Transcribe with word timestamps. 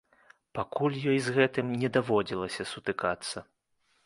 Пакуль 0.59 0.97
ёй 1.11 1.19
з 1.27 1.33
гэтым 1.37 1.69
не 1.83 1.93
даводзілася 1.99 2.67
сутыкацца. 2.73 3.47